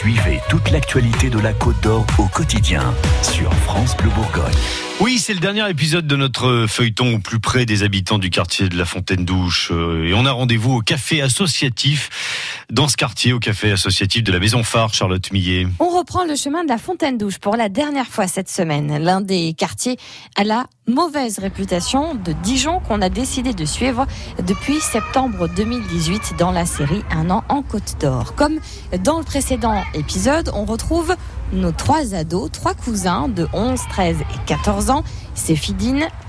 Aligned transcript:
Suivez 0.00 0.40
toute 0.48 0.70
l'actualité 0.70 1.28
de 1.28 1.38
la 1.38 1.52
Côte 1.52 1.78
d'Or 1.82 2.06
au 2.16 2.24
quotidien 2.24 2.94
sur 3.20 3.52
France 3.52 3.94
Bleu 3.98 4.08
Bourgogne. 4.08 4.54
Oui, 4.98 5.18
c'est 5.18 5.34
le 5.34 5.40
dernier 5.40 5.68
épisode 5.68 6.06
de 6.06 6.16
notre 6.16 6.64
feuilleton 6.66 7.16
au 7.16 7.18
plus 7.18 7.38
près 7.38 7.66
des 7.66 7.82
habitants 7.82 8.16
du 8.16 8.30
quartier 8.30 8.70
de 8.70 8.78
la 8.78 8.86
Fontaine-Douche. 8.86 9.70
Euh, 9.72 10.06
et 10.06 10.14
on 10.14 10.24
a 10.24 10.32
rendez-vous 10.32 10.76
au 10.76 10.80
café 10.80 11.20
associatif, 11.20 12.64
dans 12.70 12.88
ce 12.88 12.96
quartier, 12.96 13.34
au 13.34 13.40
café 13.40 13.72
associatif 13.72 14.22
de 14.22 14.32
la 14.32 14.38
Maison 14.38 14.62
Phare, 14.62 14.94
Charlotte 14.94 15.30
Millet. 15.32 15.66
On 15.80 15.90
reprend 15.90 16.24
le 16.24 16.34
chemin 16.34 16.64
de 16.64 16.70
la 16.70 16.78
Fontaine-Douche 16.78 17.38
pour 17.38 17.56
la 17.56 17.68
dernière 17.68 18.06
fois 18.06 18.26
cette 18.26 18.48
semaine. 18.48 18.96
L'un 19.04 19.20
des 19.20 19.52
quartiers 19.52 19.98
à 20.34 20.44
la 20.44 20.64
mauvaise 20.90 21.38
réputation 21.38 22.14
de 22.14 22.32
Dijon 22.32 22.80
qu'on 22.80 23.00
a 23.00 23.08
décidé 23.08 23.54
de 23.54 23.64
suivre 23.64 24.06
depuis 24.46 24.80
septembre 24.80 25.48
2018 25.48 26.34
dans 26.38 26.50
la 26.50 26.66
série 26.66 27.02
Un 27.10 27.30
an 27.30 27.44
en 27.48 27.62
Côte 27.62 27.96
d'Or. 28.00 28.34
Comme 28.34 28.58
dans 29.04 29.18
le 29.18 29.24
précédent 29.24 29.82
épisode, 29.94 30.50
on 30.54 30.64
retrouve 30.64 31.14
nos 31.52 31.72
trois 31.72 32.14
ados, 32.14 32.50
trois 32.52 32.74
cousins 32.74 33.28
de 33.28 33.48
11, 33.52 33.78
13 33.88 34.16
et 34.20 34.24
14 34.46 34.90
ans. 34.90 35.04
C'est 35.34 35.56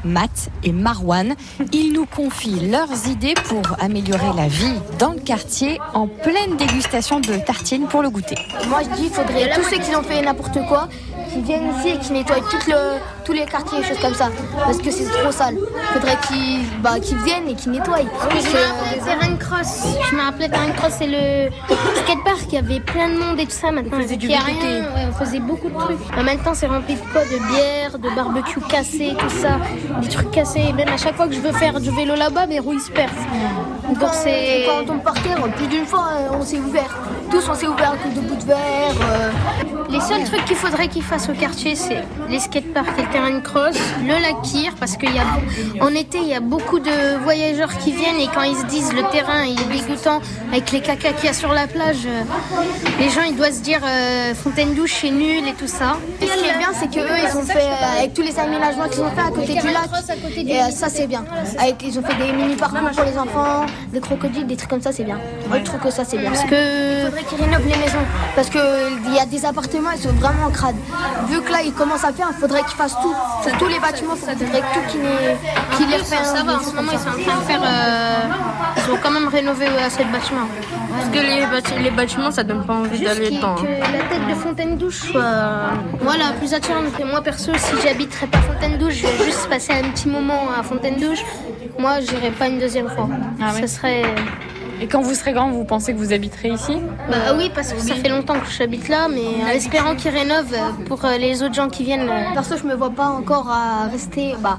Matt 0.06 0.50
et 0.64 0.72
Marwan. 0.72 1.36
Ils 1.74 1.92
nous 1.92 2.06
confient 2.06 2.70
leurs 2.70 3.08
idées 3.08 3.34
pour 3.46 3.62
améliorer 3.80 4.32
la 4.36 4.48
vie 4.48 4.74
dans 5.00 5.12
le 5.12 5.20
quartier 5.20 5.80
en 5.94 6.08
pleine 6.08 6.56
dégustation 6.58 7.20
de 7.20 7.36
tartines 7.46 7.88
pour 7.88 8.02
le 8.02 8.10
goûter. 8.10 8.36
Moi 8.70 8.80
je 8.84 8.96
dis 8.96 9.04
qu'il 9.04 9.12
faudrait 9.12 9.54
tous 9.54 9.64
ceux 9.70 9.80
qui 9.80 9.96
ont 9.96 10.04
fait 10.04 10.22
n'importe 10.22 10.60
quoi 10.68 10.88
qui 11.32 11.42
viennent 11.42 11.72
ici 11.78 11.90
et 11.90 11.98
qui 12.00 12.12
nettoient 12.12 12.38
le, 12.68 13.00
tous 13.24 13.34
les 13.34 13.46
quartiers 13.46 13.84
choses 13.84 14.00
comme 14.00 14.14
ça. 14.14 14.30
Parce 14.58 14.78
que 14.78 14.92
c'est 14.92 15.06
trop 15.06 15.32
sale. 15.32 15.58
Il 15.58 15.94
faudrait 15.94 16.18
qu'ils 16.28 16.82
bah, 16.82 16.96
viennent 17.26 17.50
et 17.50 17.56
qu'ils 17.56 17.72
nettoient. 17.72 18.00
je 18.00 18.36
me 18.36 19.14
rappelle 19.14 19.38
Cross. 19.38 19.84
Je 20.10 20.16
me 20.16 20.22
rappelais 20.22 20.50
Terrain 20.50 20.72
Cross, 20.72 20.94
c'est 21.00 21.08
le 21.08 21.50
skatepark. 22.04 22.46
Il 22.50 22.54
y 22.54 22.58
avait 22.58 22.80
plein 22.80 23.10
de 23.10 23.18
monde 23.18 23.40
et 23.40 23.46
tout 23.46 23.52
ça. 23.52 23.72
Maintenant, 23.72 23.98
il 24.00 24.28
n'y 24.28 24.36
a 24.36 24.40
rien. 24.40 24.86
on 25.10 25.26
faisait 25.26 25.40
beaucoup 25.40 25.70
de 25.70 25.78
trucs. 25.78 26.00
Mais 26.16 26.24
maintenant, 26.24 26.54
c'est 26.54 26.68
rempli 26.68 26.96
de 26.96 27.00
quoi 27.12 27.22
De 27.24 27.38
bière, 27.52 27.98
de 27.98 28.16
barbecue 28.16 28.62
cassé, 28.62 29.14
tout 29.18 29.30
ça. 29.30 29.60
Des 30.02 30.08
trucs 30.10 30.32
cassés. 30.32 30.74
Même 30.74 30.90
à 30.90 30.98
chaque 30.98 31.16
fois 31.16 31.28
que 31.28 31.34
je 31.34 31.40
veux 31.40 31.54
faire 31.54 31.80
du 31.80 31.92
vélo 31.92 32.16
là-bas, 32.16 32.46
mes 32.48 32.60
roues 32.60 32.80
se 32.80 32.92
perdent. 32.92 33.12
Donc 34.00 34.10
c'est. 34.14 34.66
Quand 34.68 34.82
on 34.82 34.86
tombe 34.86 35.04
par 35.04 35.14
terre, 35.22 35.42
plus 35.56 35.68
d'une 35.68 35.86
fois, 35.86 36.10
on 36.32 36.44
s'est 36.44 36.60
ouvert. 36.60 36.98
Tous, 37.30 37.48
on 37.50 37.54
s'est 37.54 37.68
ouvert 37.68 37.92
à 37.92 38.10
de 38.10 38.22
bout 38.22 38.36
de 38.36 38.46
verre. 38.46 38.58
Euh. 39.02 39.81
Seuls 40.08 40.24
trucs 40.24 40.46
qu'il 40.46 40.56
faudrait 40.56 40.88
qu'ils 40.88 41.04
fassent 41.04 41.30
au 41.30 41.34
quartier, 41.34 41.76
c'est 41.76 42.04
les 42.30 42.40
skateparks 42.40 42.98
et 42.98 43.02
le 43.04 43.08
terrain 43.10 43.32
de 43.32 43.40
cross, 43.40 43.78
le 44.02 44.22
lac 44.22 44.42
Kir, 44.44 44.74
parce 44.80 44.98
qu'en 44.98 45.88
été, 45.94 46.18
il 46.20 46.28
y 46.28 46.34
a 46.34 46.40
beaucoup 46.40 46.80
de 46.80 47.18
voyageurs 47.24 47.78
qui 47.78 47.92
viennent 47.92 48.20
et 48.20 48.28
quand 48.34 48.42
ils 48.44 48.58
se 48.58 48.66
disent 48.66 48.94
le 48.94 49.04
terrain 49.12 49.44
il 49.44 49.60
est 49.60 49.82
dégoûtant 49.82 50.20
avec 50.52 50.72
les 50.72 50.82
caca 50.82 51.12
qu'il 51.14 51.26
y 51.26 51.30
a 51.30 51.34
sur 51.34 51.54
la 51.54 51.68
plage, 51.68 52.06
euh, 52.08 52.24
les 53.00 53.10
gens 53.10 53.22
ils 53.22 53.36
doivent 53.36 53.54
se 53.54 53.62
dire 53.62 53.80
euh, 53.84 54.34
fontaine 54.34 54.74
douche 54.74 54.98
c'est 55.02 55.12
nul 55.12 55.48
et 55.48 55.54
tout 55.54 55.68
ça. 55.68 55.98
ce 56.20 56.26
qui 56.26 56.32
est 56.50 56.58
bien, 56.58 56.70
c'est 56.74 56.90
qu'eux 56.90 57.06
ils 57.18 57.38
ont 57.38 57.44
fait 57.44 57.70
avec 58.00 58.14
tous 58.14 58.24
les 58.24 58.38
aménagements 58.40 58.90
qu'ils 58.90 59.02
ont 59.02 59.12
fait 59.12 59.22
à 59.22 59.30
côté 59.30 59.54
du 59.54 59.68
lac, 59.68 59.90
et 60.38 60.72
ça 60.72 60.90
c'est 60.90 61.08
bien. 61.08 61.24
Avec, 61.60 61.76
ils 61.84 61.98
ont 62.00 62.04
fait 62.04 62.16
des 62.16 62.32
mini 62.34 62.56
parcours 62.56 62.90
pour 62.96 63.04
les 63.04 63.18
enfants, 63.18 63.66
des 63.94 64.00
crocodiles, 64.00 64.48
des 64.48 64.58
trucs 64.58 64.70
comme 64.70 64.82
ça, 64.82 64.92
c'est 64.92 65.04
bien. 65.04 65.20
Moi 65.48 65.60
je 65.60 65.64
trouve 65.64 65.80
que 65.80 65.92
ça 65.92 66.04
c'est 66.06 66.18
bien. 66.18 66.32
Parce 66.32 66.46
que 66.46 67.02
il 67.02 67.06
faudrait 67.06 67.24
qu'ils 67.24 67.42
rénovent 67.42 67.68
les 67.68 67.78
maisons, 67.78 68.06
parce 68.36 68.50
qu'il 68.50 69.14
y 69.14 69.20
a 69.20 69.26
des 69.26 69.46
appartements 69.46 69.91
ils 69.96 70.02
sont 70.02 70.14
vraiment 70.14 70.50
crades. 70.50 70.76
Vu 71.28 71.42
que 71.42 71.52
là, 71.52 71.62
ils 71.64 71.74
commencent 71.74 72.04
à 72.04 72.14
faire, 72.14 72.28
il 72.32 72.40
faudrait 72.40 72.62
qu'ils 72.64 72.78
fassent 72.78 72.98
tout. 73.02 73.16
Sur 73.44 73.58
tous 73.58 73.68
les 73.68 73.80
bâtiments, 73.80 74.14
il 74.16 74.20
faudrait 74.20 74.36
tout 74.36 74.82
qu'ils 74.90 75.02
qu 75.78 75.92
les 75.92 75.98
refassent. 75.98 76.34
Ça 76.34 76.44
va, 76.44 76.56
en 76.56 76.60
ce 76.62 76.76
moment, 76.76 76.92
ils 76.94 77.00
sont 77.00 77.10
en 77.10 77.24
train 77.24 77.40
de 77.40 77.46
faire. 77.46 77.62
Euh, 77.64 78.22
ils 78.78 78.92
ont 78.92 78.98
quand 79.02 79.12
même 79.12 79.28
rénové 79.28 79.68
assez 79.86 80.04
de 80.04 80.12
bâtiments. 80.12 80.48
Parce 80.92 81.10
que 81.10 81.20
les, 81.20 81.84
les 81.84 81.92
bâtiments, 81.92 82.32
ça 82.32 82.44
donne 82.44 82.66
pas 82.66 82.74
envie 82.74 83.00
d'aller 83.00 83.32
dedans. 83.32 83.56
Que 83.56 83.68
la 83.68 84.04
tête 84.10 84.28
de 84.30 84.36
Fontaine-Douche 84.36 85.02
soit 85.12 85.72
voilà, 86.02 86.32
plus 86.38 86.54
attirante. 86.54 86.86
Moi, 87.06 87.22
perso, 87.22 87.52
si 87.56 87.76
j'habiterais 87.84 88.28
pas 88.28 88.40
Fontaine-Douche, 88.40 88.96
je 88.96 89.08
vais 89.08 89.26
juste 89.26 89.48
passer 89.50 89.74
un 89.74 89.90
petit 89.90 90.08
moment 90.10 90.42
à 90.58 90.64
Fontaine-Douche. 90.64 91.24
Moi, 91.78 92.00
j'irai 92.02 92.32
pas 92.32 92.48
une 92.48 92.60
deuxième 92.60 92.90
fois. 92.90 93.08
Ah 93.42 93.52
ça 93.60 93.68
serait. 93.68 94.04
Et 94.82 94.88
quand 94.88 95.02
vous 95.02 95.14
serez 95.14 95.34
grand, 95.34 95.52
vous 95.52 95.64
pensez 95.64 95.94
que 95.94 96.00
vous 96.00 96.12
habiterez 96.12 96.50
ici? 96.50 96.74
Bah 97.08 97.36
oui, 97.38 97.52
parce 97.54 97.72
que 97.72 97.80
ça 97.80 97.94
fait 97.94 98.10
longtemps 98.10 98.40
que 98.40 98.50
j'habite 98.50 98.90
là, 98.90 99.08
mais 99.08 99.44
en 99.44 99.50
espérant 99.50 99.96
qu'ils 99.96 100.10
rénovent 100.10 100.58
pour 100.88 101.06
euh, 101.06 101.18
les 101.18 101.44
autres 101.44 101.54
gens 101.54 101.70
qui 101.70 101.84
viennent. 101.84 102.10
Perso, 102.34 102.58
je 102.58 102.64
me 102.64 102.74
vois 102.74 102.90
pas 102.90 103.06
encore 103.06 103.48
à 103.48 103.88
rester 103.88 104.34
bah, 104.40 104.58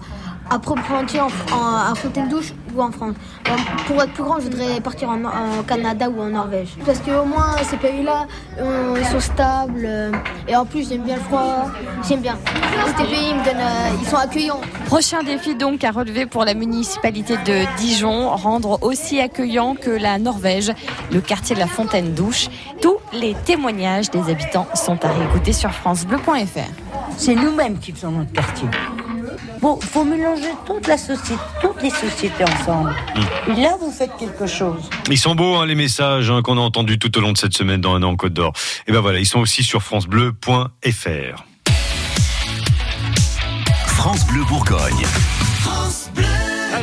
à 0.51 0.59
proprement 0.59 1.03
dit 1.03 1.19
en, 1.21 1.29
à 1.53 1.95
Fontaine-Douche 1.95 2.53
ou 2.75 2.83
en 2.83 2.91
France. 2.91 3.15
pour 3.87 4.03
être 4.03 4.13
plus 4.13 4.23
grand, 4.23 4.39
je 4.39 4.45
voudrais 4.45 4.81
partir 4.81 5.09
en, 5.11 5.63
Canada 5.67 6.09
ou 6.09 6.21
en 6.21 6.29
Norvège. 6.29 6.71
Parce 6.85 6.99
qu'au 7.01 7.25
moins, 7.25 7.57
ces 7.63 7.77
pays-là, 7.77 8.27
euh, 8.59 8.97
ils 8.99 9.07
sont 9.07 9.21
stables. 9.21 9.85
Euh, 9.85 10.13
et 10.49 10.57
en 10.57 10.65
plus, 10.65 10.89
j'aime 10.89 11.03
bien 11.03 11.17
le 11.17 11.23
froid. 11.23 11.71
J'aime 12.07 12.21
bien. 12.21 12.37
Ces 12.97 13.05
pays, 13.05 13.31
ils, 13.31 13.37
me 13.37 13.45
donnent, 13.45 13.57
euh, 13.57 13.97
ils 14.01 14.09
sont 14.09 14.17
accueillants. 14.17 14.61
Prochain 14.87 15.23
défi 15.23 15.55
donc 15.55 15.85
à 15.85 15.91
relever 15.91 16.27
pour 16.27 16.45
la 16.45 16.55
municipalité 16.55 17.37
de 17.39 17.79
Dijon, 17.79 18.31
rendre 18.31 18.79
aussi 18.83 19.21
accueillant 19.21 19.75
que 19.75 19.91
la 19.91 20.19
Norvège, 20.19 20.73
le 21.11 21.21
quartier 21.21 21.55
de 21.55 21.61
la 21.61 21.67
Fontaine-Douche. 21.67 22.49
Tous 22.81 22.99
les 23.13 23.35
témoignages 23.45 24.11
des 24.11 24.31
habitants 24.31 24.67
sont 24.75 25.05
à 25.05 25.09
réécouter 25.09 25.53
sur 25.53 25.71
francebleu.fr. 25.71 26.61
C'est 27.17 27.35
nous-mêmes 27.35 27.79
qui 27.79 27.93
faisons 27.93 28.11
notre 28.11 28.33
quartier. 28.33 28.69
Bon, 29.63 29.79
faut 29.81 30.03
mélanger 30.03 30.51
toute 30.67 30.89
la 30.89 30.99
société, 30.99 31.41
toutes 31.61 31.81
les 31.83 31.91
sociétés 31.91 32.43
ensemble. 32.43 32.97
Et 33.47 33.61
là, 33.61 33.77
vous 33.81 33.93
faites 33.93 34.11
quelque 34.19 34.49
chose. 34.49 34.91
Ils 35.09 35.19
sont 35.19 35.37
beaux, 35.37 35.55
hein, 35.55 35.67
les 35.67 35.77
messages 35.77 36.33
hein, 36.33 36.43
qu'on 36.43 36.59
a 36.59 36.61
entendus 36.61 36.99
tout 36.99 37.17
au 37.17 37.21
long 37.21 37.31
de 37.31 37.39
cette 37.39 37.55
semaine 37.55 37.81
dans 37.81 37.95
un 37.95 38.03
an 38.03 38.11
en 38.11 38.17
Côte 38.17 38.33
d'Or. 38.33 38.53
Et 38.89 38.93
ben 38.93 38.99
voilà, 38.99 39.21
ils 39.21 39.27
sont 39.27 39.39
aussi 39.39 39.63
sur 39.63 39.81
francebleu.fr. 39.81 41.45
France 43.87 44.27
Bleu 44.27 44.43
Bourgogne. 44.49 45.07
France 45.61 46.11
Bleu. 46.13 46.52